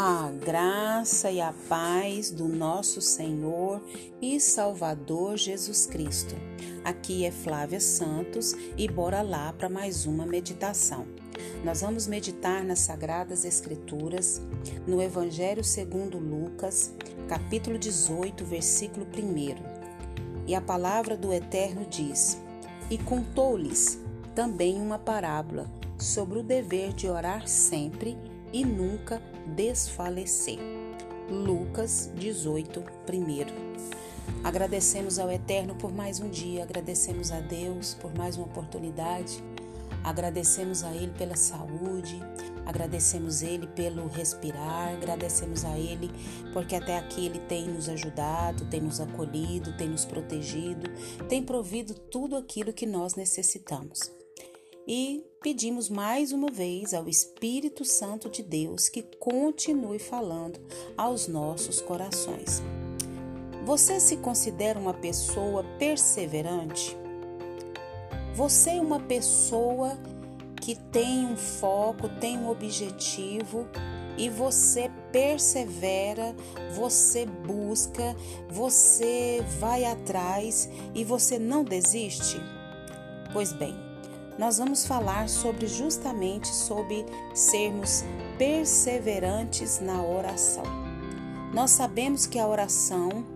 [0.00, 3.82] A graça e a paz do nosso Senhor
[4.22, 6.36] e Salvador Jesus Cristo.
[6.84, 11.04] Aqui é Flávia Santos e bora lá para mais uma meditação.
[11.64, 14.40] Nós vamos meditar nas Sagradas Escrituras,
[14.86, 16.94] no Evangelho segundo Lucas,
[17.26, 20.46] capítulo 18, versículo 1.
[20.46, 22.38] E a palavra do Eterno diz:
[22.88, 23.98] E contou-lhes
[24.32, 25.68] também uma parábola
[25.98, 28.16] sobre o dever de orar sempre
[28.52, 29.20] e nunca
[29.54, 30.58] desfalecer.
[31.30, 34.44] Lucas 18, 1.
[34.44, 39.42] Agradecemos ao Eterno por mais um dia, agradecemos a Deus por mais uma oportunidade,
[40.04, 42.18] agradecemos a Ele pela saúde,
[42.64, 46.10] agradecemos a Ele pelo respirar, agradecemos a Ele
[46.52, 50.88] porque até aqui Ele tem nos ajudado, tem nos acolhido, tem nos protegido,
[51.28, 54.17] tem provido tudo aquilo que nós necessitamos
[54.88, 60.58] e pedimos mais uma vez ao Espírito Santo de Deus que continue falando
[60.96, 62.62] aos nossos corações.
[63.66, 66.96] Você se considera uma pessoa perseverante?
[68.34, 69.98] Você é uma pessoa
[70.62, 73.68] que tem um foco, tem um objetivo
[74.16, 76.34] e você persevera,
[76.74, 78.16] você busca,
[78.48, 82.38] você vai atrás e você não desiste?
[83.34, 83.87] Pois bem,
[84.38, 88.04] nós vamos falar sobre justamente sobre sermos
[88.38, 90.62] perseverantes na oração.
[91.52, 93.26] Nós sabemos que a oração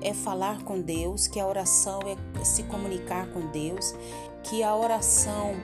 [0.00, 3.92] é falar com Deus, que a oração é se comunicar com Deus,
[4.44, 5.54] que a oração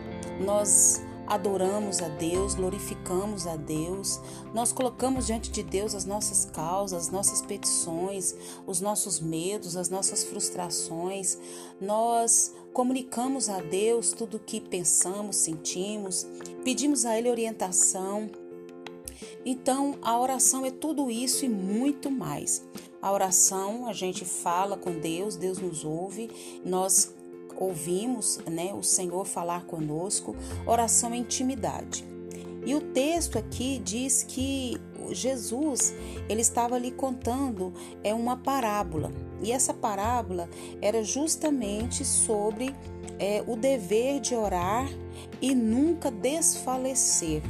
[0.40, 4.20] nós adoramos a Deus, glorificamos a Deus,
[4.52, 8.34] nós colocamos diante de Deus as nossas causas, as nossas petições,
[8.66, 11.38] os nossos medos, as nossas frustrações,
[11.80, 16.26] nós comunicamos a Deus tudo o que pensamos, sentimos,
[16.64, 18.30] pedimos a Ele orientação.
[19.44, 22.64] Então, a oração é tudo isso e muito mais.
[23.00, 26.30] A oração, a gente fala com Deus, Deus nos ouve,
[26.64, 27.12] nós
[27.62, 30.34] ouvimos né, o Senhor falar conosco,
[30.66, 32.04] oração é intimidade.
[32.64, 34.80] E o texto aqui diz que
[35.10, 35.92] Jesus
[36.28, 37.72] ele estava ali contando
[38.04, 39.12] é uma parábola
[39.42, 40.48] e essa parábola
[40.80, 42.74] era justamente sobre
[43.18, 44.88] é, o dever de orar
[45.40, 47.42] e nunca desfalecer.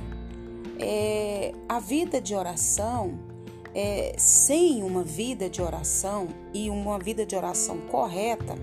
[0.79, 3.19] É, a vida de oração,
[3.75, 8.57] é, sem uma vida de oração e uma vida de oração correta,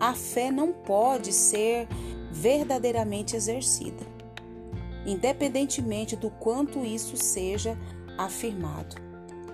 [0.00, 1.86] a fé não pode ser
[2.32, 4.04] verdadeiramente exercida,
[5.06, 7.78] independentemente do quanto isso seja
[8.16, 8.96] afirmado.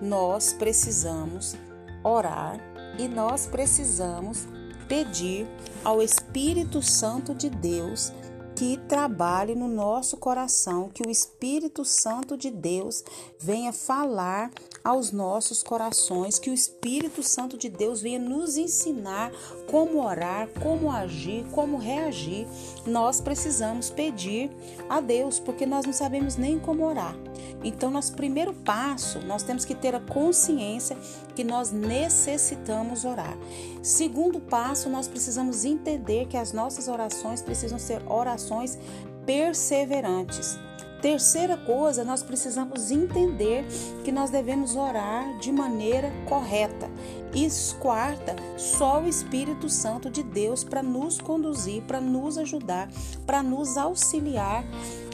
[0.00, 1.56] Nós precisamos
[2.04, 2.60] orar
[2.98, 4.46] e nós precisamos
[4.88, 5.48] pedir
[5.82, 8.12] ao Espírito Santo de Deus
[8.54, 13.04] que trabalhe no nosso coração, que o Espírito Santo de Deus
[13.38, 14.50] venha falar
[14.86, 19.32] aos nossos corações, que o Espírito Santo de Deus venha nos ensinar
[19.68, 22.46] como orar, como agir, como reagir.
[22.86, 24.48] Nós precisamos pedir
[24.88, 27.16] a Deus, porque nós não sabemos nem como orar.
[27.64, 30.96] Então, nosso primeiro passo, nós temos que ter a consciência
[31.34, 33.36] que nós necessitamos orar.
[33.82, 38.78] Segundo passo, nós precisamos entender que as nossas orações precisam ser orações
[39.26, 40.56] perseverantes.
[41.06, 43.64] Terceira coisa, nós precisamos entender
[44.02, 46.90] que nós devemos orar de maneira correta.
[47.32, 47.46] E
[47.78, 52.90] quarta, só o Espírito Santo de Deus para nos conduzir, para nos ajudar,
[53.24, 54.64] para nos auxiliar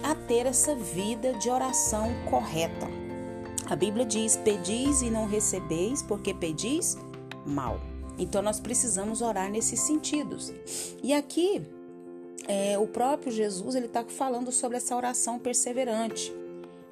[0.03, 2.89] a ter essa vida de oração correta.
[3.69, 6.97] A Bíblia diz: Pedis e não recebeis, porque pedis
[7.45, 7.79] mal.
[8.17, 10.55] Então nós precisamos orar nesses sentidos.
[11.03, 11.61] E aqui
[12.49, 16.33] é, o próprio Jesus ele está falando sobre essa oração perseverante.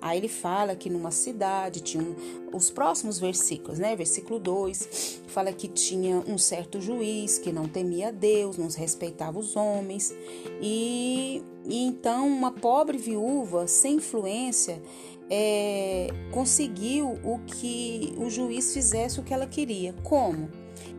[0.00, 3.94] Aí ele fala que numa cidade tinha um, os próximos versículos, né?
[3.94, 9.56] Versículo 2 fala que tinha um certo juiz que não temia Deus, não respeitava os
[9.56, 10.14] homens,
[10.60, 14.82] e, e então uma pobre viúva sem influência
[15.28, 19.94] é, conseguiu o que o juiz fizesse o que ela queria.
[20.02, 20.48] Como?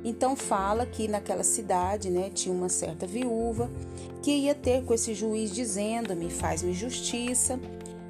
[0.03, 3.69] Então fala que naquela cidade, né, tinha uma certa viúva
[4.21, 7.59] que ia ter com esse juiz dizendo-me, faz-me justiça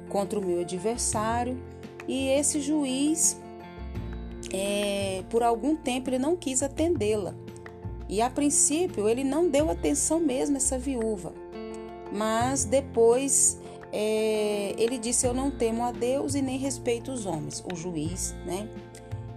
[0.08, 1.58] contra o meu adversário.
[2.06, 3.38] E esse juiz,
[4.52, 7.34] é, por algum tempo, ele não quis atendê-la.
[8.08, 11.32] E a princípio ele não deu atenção mesmo a essa viúva.
[12.12, 13.58] Mas depois
[13.90, 18.34] é, ele disse: Eu não temo a Deus e nem respeito os homens, o juiz,
[18.44, 18.68] né?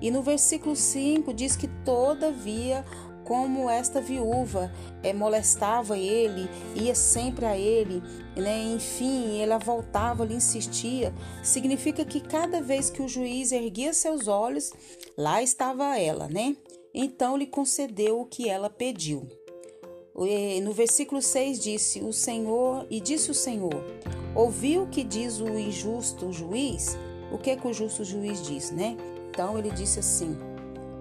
[0.01, 2.85] E no versículo 5 diz que, todavia,
[3.25, 4.71] como esta viúva
[5.01, 8.01] é, molestava ele, ia sempre a ele,
[8.37, 8.63] né?
[8.75, 11.13] enfim, ela voltava, lhe insistia,
[11.43, 14.71] significa que cada vez que o juiz erguia seus olhos,
[15.17, 16.55] lá estava ela, né?
[16.93, 19.27] Então lhe concedeu o que ela pediu.
[20.63, 23.83] No versículo 6 disse: O Senhor, e disse o Senhor:
[24.33, 26.97] Ouviu o que diz o injusto juiz?
[27.33, 28.95] O que é que o justo juiz diz, né?
[29.35, 30.37] Então ele disse assim: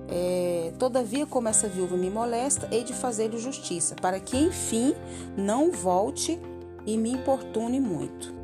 [0.08, 4.92] é, Todavia, como essa viúva me molesta, hei de fazer-lhe justiça, para que enfim
[5.36, 6.40] não volte
[6.84, 8.34] e me importune muito.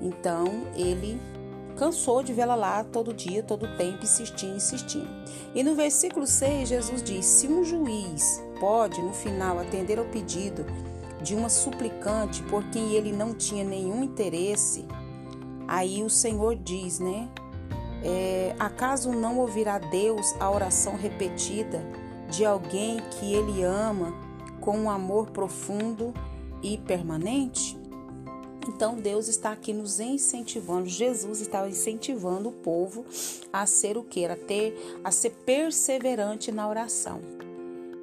[0.00, 1.20] Então ele
[1.76, 5.08] cansou de vê-la lá todo dia, todo tempo, insistindo, insistindo.
[5.54, 10.64] E no versículo 6, Jesus diz: Se um juiz pode, no final, atender ao pedido
[11.22, 14.86] de uma suplicante por quem ele não tinha nenhum interesse,
[15.68, 17.28] aí o Senhor diz, né?
[18.02, 21.82] É, acaso não ouvirá Deus a oração repetida
[22.30, 24.14] de alguém que ele ama
[24.60, 26.14] com um amor profundo
[26.62, 27.78] e permanente?
[28.68, 33.04] Então Deus está aqui nos incentivando, Jesus está incentivando o povo
[33.52, 34.24] a ser o que?
[34.24, 37.20] A ter, a ser perseverante na oração.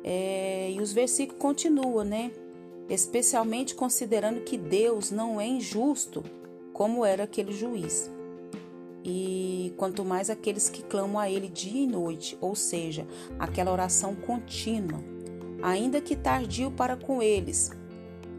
[0.03, 2.31] É, e os versículos continuam, né?
[2.89, 6.23] Especialmente considerando que Deus não é injusto,
[6.73, 8.09] como era aquele juiz
[9.09, 13.07] e quanto mais aqueles que clamam a Ele dia e noite, ou seja,
[13.39, 15.01] aquela oração contínua,
[15.63, 17.71] ainda que tardio para com eles.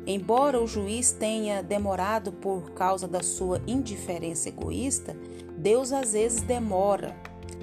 [0.07, 5.17] Embora o juiz tenha demorado por causa da sua indiferença egoísta,
[5.57, 7.17] Deus às vezes demora,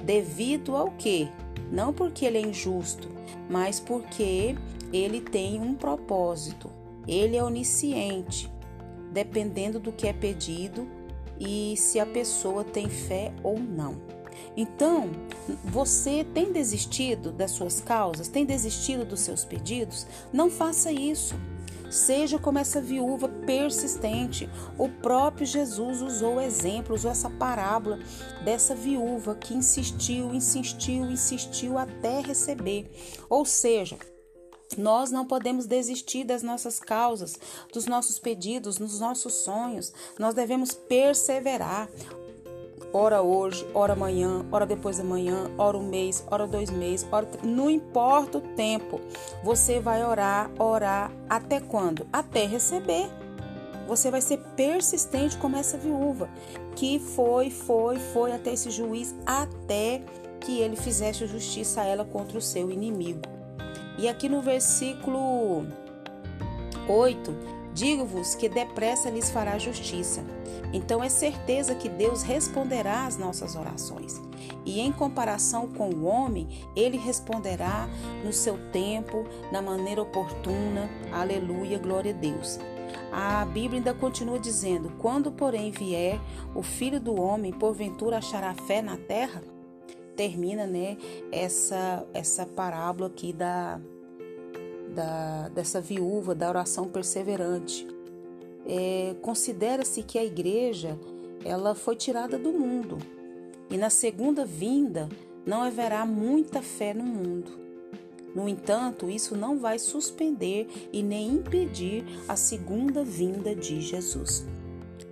[0.03, 1.29] devido ao que?
[1.71, 3.07] Não porque ele é injusto,
[3.47, 4.55] mas porque
[4.91, 6.71] ele tem um propósito.
[7.07, 8.51] Ele é onisciente.
[9.11, 10.87] Dependendo do que é pedido,
[11.39, 13.95] e se a pessoa tem fé ou não.
[14.57, 15.09] Então,
[15.63, 20.07] você tem desistido das suas causas, tem desistido dos seus pedidos?
[20.31, 21.35] Não faça isso.
[21.89, 24.49] Seja como essa viúva persistente.
[24.77, 27.99] O próprio Jesus usou o exemplo, usou essa parábola
[28.43, 32.91] dessa viúva que insistiu, insistiu, insistiu até receber.
[33.29, 33.97] Ou seja,
[34.77, 37.39] nós não podemos desistir das nossas causas,
[37.71, 39.93] dos nossos pedidos, dos nossos sonhos.
[40.19, 41.89] Nós devemos perseverar.
[42.91, 47.27] Ora hoje, ora amanhã, ora depois da manhã, ora um mês, ora dois meses, ora...
[47.43, 49.01] não importa o tempo.
[49.43, 52.07] Você vai orar, orar até quando?
[52.11, 53.09] Até receber.
[53.87, 56.29] Você vai ser persistente como essa viúva,
[56.75, 60.01] que foi, foi, foi até esse juiz, até
[60.39, 63.21] que ele fizesse justiça a ela contra o seu inimigo.
[63.97, 65.65] E aqui no versículo
[66.87, 67.35] 8,
[67.73, 70.23] digo-vos que depressa lhes fará justiça.
[70.73, 74.21] Então é certeza que Deus responderá às nossas orações.
[74.65, 77.87] E em comparação com o homem, ele responderá
[78.23, 80.89] no seu tempo, na maneira oportuna.
[81.11, 82.59] Aleluia, glória a Deus.
[83.11, 86.19] A Bíblia ainda continua dizendo: Quando, porém, vier
[86.53, 89.54] o filho do homem, porventura achará fé na terra?
[90.15, 90.97] Termina né,
[91.31, 93.79] essa, essa parábola aqui da,
[94.93, 97.87] da, dessa viúva, da oração perseverante.
[98.65, 100.97] É, Considera-se que a igreja
[101.43, 102.97] ela foi tirada do mundo
[103.69, 105.07] e na segunda vinda
[105.45, 107.65] não haverá muita fé no mundo.
[108.33, 114.45] No entanto, isso não vai suspender e nem impedir a segunda vinda de Jesus.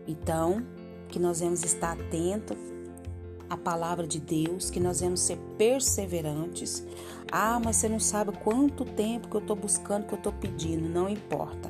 [0.05, 0.65] Então,
[1.07, 2.73] que nós vamos estar atentos
[3.53, 6.83] a palavra de Deus, que nós vamos ser perseverantes.
[7.31, 10.89] Ah, mas você não sabe quanto tempo que eu estou buscando, que eu estou pedindo.
[10.89, 11.69] Não importa.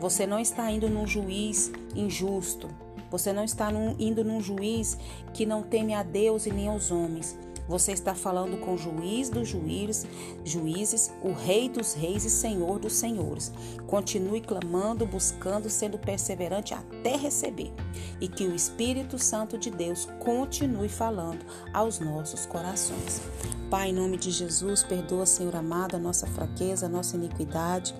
[0.00, 2.68] Você não está indo num juiz injusto.
[3.10, 4.96] Você não está num, indo num juiz
[5.34, 7.38] que não teme a Deus e nem aos homens.
[7.68, 10.06] Você está falando com o juiz dos juízes,
[10.44, 13.52] juízes, o rei dos reis e senhor dos senhores.
[13.86, 17.72] Continue clamando, buscando, sendo perseverante até receber.
[18.20, 23.22] E que o Espírito Santo de Deus continue falando aos nossos corações.
[23.72, 27.94] Pai, em nome de Jesus, perdoa, Senhor amado, a nossa fraqueza, a nossa iniquidade.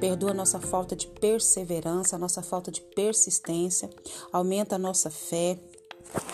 [0.00, 3.90] Perdoa a nossa falta de perseverança, a nossa falta de persistência.
[4.32, 5.58] Aumenta a nossa fé.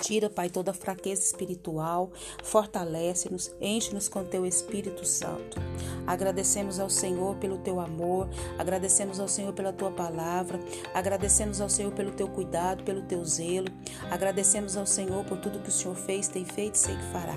[0.00, 2.10] Tira, Pai, toda a fraqueza espiritual,
[2.42, 5.58] fortalece-nos, enche-nos com teu Espírito Santo.
[6.06, 8.28] Agradecemos ao Senhor pelo teu amor,
[8.58, 10.60] agradecemos ao Senhor pela tua palavra,
[10.92, 13.68] agradecemos ao Senhor pelo teu cuidado, pelo teu zelo,
[14.10, 17.36] agradecemos ao Senhor por tudo que o Senhor fez, tem feito e sei que fará.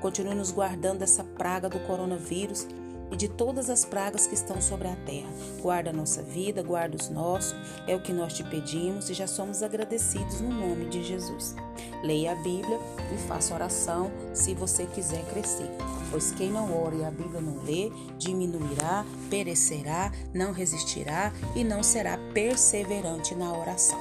[0.00, 2.66] Continue nos guardando dessa praga do coronavírus
[3.10, 5.30] e de todas as pragas que estão sobre a terra.
[5.60, 7.54] Guarda a nossa vida, guarda os nossos,
[7.86, 11.54] é o que nós te pedimos e já somos agradecidos no nome de Jesus.
[12.02, 12.78] Leia a Bíblia
[13.14, 15.70] e faça oração se você quiser crescer.
[16.10, 21.82] Pois quem não ora e a Bíblia não lê, diminuirá, perecerá, não resistirá e não
[21.82, 23.98] será perseverante na oração.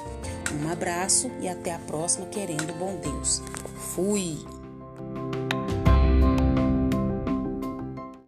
[0.52, 3.42] Um abraço e até a próxima, querendo bom Deus.
[3.94, 4.59] Fui!